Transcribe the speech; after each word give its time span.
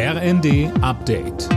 RND 0.00 0.70
Update. 0.80 1.48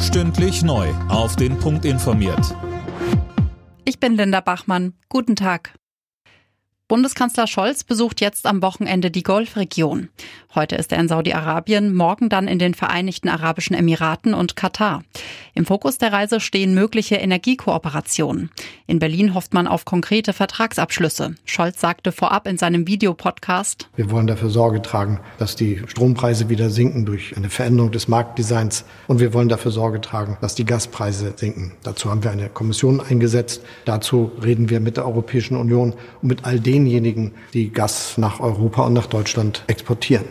Stündlich 0.00 0.62
neu. 0.62 0.88
Auf 1.10 1.36
den 1.36 1.58
Punkt 1.58 1.84
informiert. 1.84 2.56
Ich 3.84 4.00
bin 4.00 4.16
Linda 4.16 4.40
Bachmann. 4.40 4.94
Guten 5.10 5.36
Tag. 5.36 5.74
Bundeskanzler 6.88 7.46
Scholz 7.46 7.84
besucht 7.84 8.22
jetzt 8.22 8.46
am 8.46 8.62
Wochenende 8.62 9.10
die 9.10 9.22
Golfregion. 9.22 10.08
Heute 10.52 10.74
ist 10.74 10.90
er 10.90 10.98
in 10.98 11.06
Saudi-Arabien, 11.06 11.94
morgen 11.94 12.28
dann 12.28 12.48
in 12.48 12.58
den 12.58 12.74
Vereinigten 12.74 13.28
Arabischen 13.28 13.76
Emiraten 13.76 14.34
und 14.34 14.56
Katar. 14.56 15.04
Im 15.54 15.64
Fokus 15.64 15.98
der 15.98 16.12
Reise 16.12 16.40
stehen 16.40 16.74
mögliche 16.74 17.14
Energiekooperationen. 17.14 18.50
In 18.88 18.98
Berlin 18.98 19.34
hofft 19.34 19.54
man 19.54 19.68
auf 19.68 19.84
konkrete 19.84 20.32
Vertragsabschlüsse. 20.32 21.36
Scholz 21.44 21.80
sagte 21.80 22.10
vorab 22.10 22.48
in 22.48 22.58
seinem 22.58 22.88
Videopodcast, 22.88 23.88
Wir 23.94 24.10
wollen 24.10 24.26
dafür 24.26 24.50
Sorge 24.50 24.82
tragen, 24.82 25.20
dass 25.38 25.54
die 25.54 25.82
Strompreise 25.86 26.48
wieder 26.48 26.68
sinken 26.68 27.06
durch 27.06 27.36
eine 27.36 27.48
Veränderung 27.48 27.92
des 27.92 28.08
Marktdesigns. 28.08 28.84
Und 29.06 29.20
wir 29.20 29.32
wollen 29.32 29.48
dafür 29.48 29.70
Sorge 29.70 30.00
tragen, 30.00 30.36
dass 30.40 30.56
die 30.56 30.64
Gaspreise 30.64 31.34
sinken. 31.36 31.74
Dazu 31.84 32.10
haben 32.10 32.24
wir 32.24 32.32
eine 32.32 32.48
Kommission 32.48 33.00
eingesetzt. 33.00 33.62
Dazu 33.84 34.32
reden 34.42 34.68
wir 34.68 34.80
mit 34.80 34.96
der 34.96 35.06
Europäischen 35.06 35.56
Union 35.56 35.94
und 36.22 36.28
mit 36.28 36.44
all 36.44 36.58
denjenigen, 36.58 37.34
die 37.54 37.70
Gas 37.72 38.18
nach 38.18 38.40
Europa 38.40 38.82
und 38.82 38.94
nach 38.94 39.06
Deutschland 39.06 39.62
exportieren. 39.68 40.24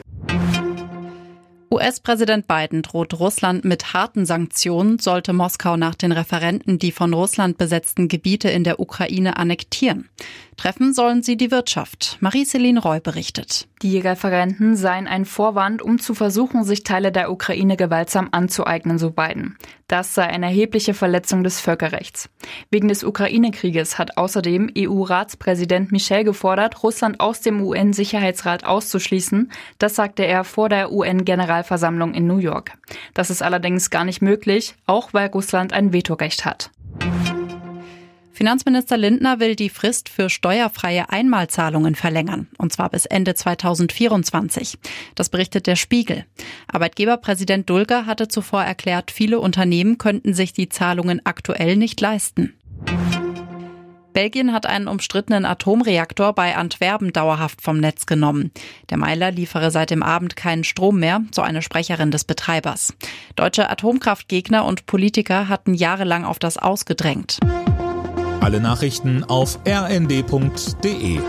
US-Präsident 1.72 2.48
Biden 2.48 2.82
droht 2.82 3.20
Russland 3.20 3.64
mit 3.64 3.94
harten 3.94 4.26
Sanktionen, 4.26 4.98
sollte 4.98 5.34
Moskau 5.34 5.78
nach 5.78 5.94
den 5.94 6.12
Referenten 6.12 6.80
die 6.80 6.92
von 6.92 7.14
Russland 7.14 7.60
besetzten 7.60 8.08
Gebiete 8.08 8.50
in 8.50 8.64
der 8.64 8.80
Ukraine 8.80 9.38
annektieren. 9.38 10.10
Treffen 10.58 10.94
sollen 10.94 11.24
sie 11.24 11.38
die 11.38 11.52
Wirtschaft. 11.52 12.18
Marie-Céline 12.20 12.80
Roy 12.80 13.00
berichtet. 13.00 13.68
Die 13.82 13.98
Referenten 13.98 14.76
seien 14.76 15.08
ein 15.08 15.24
Vorwand, 15.24 15.82
um 15.82 16.00
zu 16.00 16.14
versuchen, 16.14 16.66
sich 16.66 16.84
Teile 16.84 17.14
der 17.14 17.32
Ukraine 17.32 17.78
gewaltsam 17.78 18.28
anzueignen, 18.32 18.98
so 18.98 19.12
Biden. 19.12 19.56
Das 19.88 20.14
sei 20.14 20.24
eine 20.24 20.48
erhebliche 20.48 20.94
Verletzung 20.94 21.46
des 21.46 21.62
Völkerrechts. 21.62 22.30
Wegen 22.70 22.90
des 22.90 23.06
Ukraine-Krieges 23.06 23.98
hat 23.98 24.18
außerdem 24.18 24.70
EU-Ratspräsident 24.78 25.94
Michel 25.94 26.26
gefordert, 26.26 26.84
Russland 26.84 27.22
aus 27.22 27.40
dem 27.40 27.62
UN-Sicherheitsrat 27.62 28.66
auszuschließen. 28.66 29.50
Das 29.78 29.96
sagte 29.96 30.26
er 30.26 30.44
vor 30.44 30.68
der 30.68 30.92
UN-Generalversammlung 31.60 32.14
in 32.14 32.28
New 32.28 32.38
York. 32.38 32.78
Das 33.14 33.30
ist 33.30 33.42
allerdings 33.42 33.90
gar 33.90 34.06
nicht 34.06 34.22
möglich, 34.22 34.76
auch 34.86 35.14
weil 35.14 35.28
Russland 35.30 35.74
ein 35.74 35.94
Vetorecht 35.94 36.46
hat. 36.46 36.72
Finanzminister 38.32 38.96
Lindner 38.96 39.42
will 39.42 39.58
die 39.58 39.70
Frist 39.70 40.08
für 40.08 40.30
steuerfreie 40.30 41.10
Einmalzahlungen 41.10 41.96
verlängern, 41.96 42.48
und 42.58 42.72
zwar 42.72 42.90
bis 42.90 43.06
Ende 43.06 43.36
2024. 43.36 44.78
Das 45.16 45.28
berichtet 45.28 45.68
der 45.68 45.76
Spiegel. 45.76 46.24
Arbeitgeberpräsident 46.68 47.70
Dulger 47.70 48.06
hatte 48.06 48.30
zuvor 48.30 48.64
erklärt, 48.64 49.12
viele 49.12 49.42
Unternehmen 49.42 49.98
könnten 49.98 50.34
sich 50.34 50.54
die 50.54 50.70
Zahlungen 50.70 51.20
aktuell 51.26 51.76
nicht 51.76 52.00
leisten. 52.00 52.54
Belgien 54.20 54.52
hat 54.52 54.66
einen 54.66 54.90
umstrittenen 54.90 55.46
Atomreaktor 55.46 56.34
bei 56.34 56.58
Antwerpen 56.58 57.14
dauerhaft 57.14 57.62
vom 57.62 57.80
Netz 57.80 58.06
genommen. 58.06 58.52
Der 58.90 58.98
Meiler 58.98 59.32
liefere 59.32 59.72
seit 59.72 59.92
dem 59.92 60.04
Abend 60.04 60.36
keinen 60.36 60.66
Strom 60.66 61.00
mehr, 61.00 61.22
so 61.34 61.42
eine 61.42 61.62
Sprecherin 61.62 62.12
des 62.12 62.26
Betreibers. 62.26 62.94
Deutsche 63.38 63.70
Atomkraftgegner 63.70 64.66
und 64.66 64.86
Politiker 64.88 65.48
hatten 65.48 65.74
jahrelang 65.74 66.26
auf 66.26 66.38
das 66.38 66.58
ausgedrängt. 66.58 67.40
Alle 68.42 68.60
Nachrichten 68.60 69.24
auf 69.24 69.58
rnd.de 69.66 71.22